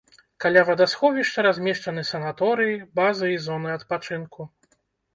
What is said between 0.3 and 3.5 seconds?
Каля вадасховішча размешчаны санаторыі, базы і